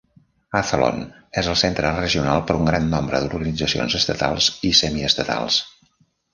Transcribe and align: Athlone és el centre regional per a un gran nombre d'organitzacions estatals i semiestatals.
Athlone 0.59 1.03
és 1.41 1.49
el 1.51 1.57
centre 1.63 1.91
regional 1.99 2.41
per 2.49 2.57
a 2.57 2.63
un 2.63 2.71
gran 2.71 2.89
nombre 2.95 3.21
d'organitzacions 3.27 4.01
estatals 4.03 4.51
i 4.73 4.75
semiestatals. 4.83 5.63